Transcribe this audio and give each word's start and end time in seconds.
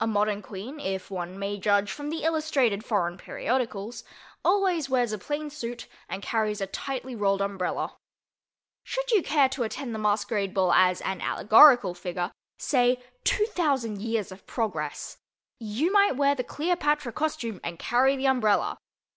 A 0.00 0.06
modern 0.08 0.42
Queen 0.42 0.80
(if 0.80 1.12
one 1.12 1.38
may 1.38 1.56
judge 1.56 1.92
from 1.92 2.10
the 2.10 2.24
illustrated 2.24 2.84
foreign 2.84 3.16
periodicals) 3.16 4.02
always 4.44 4.90
wears 4.90 5.12
a 5.12 5.16
plain 5.18 5.48
suit 5.48 5.86
and 6.08 6.24
carries 6.24 6.60
a 6.60 6.66
tightly 6.66 7.14
rolled 7.14 7.40
umbrella. 7.40 7.94
Should 8.82 9.12
you 9.12 9.22
care 9.22 9.48
to 9.50 9.62
attend 9.62 9.94
the 9.94 9.98
masquerade 10.00 10.58
as 10.58 11.00
an 11.02 11.20
allegorical 11.20 11.94
figure—say 11.94 13.00
"2000 13.22 14.02
Years 14.02 14.32
of 14.32 14.44
Progress"—you 14.44 15.92
might 15.92 16.16
wear 16.16 16.34
the 16.34 16.42
Cleopatra 16.42 17.12
costume 17.12 17.60
and 17.62 17.78
carry 17.78 18.16
the 18.16 18.26
umbrella. 18.26 18.76